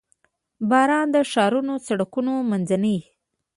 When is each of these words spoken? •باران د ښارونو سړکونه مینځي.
•باران 0.69 1.07
د 1.15 1.17
ښارونو 1.31 1.73
سړکونه 1.87 2.31
مینځي. 2.49 2.97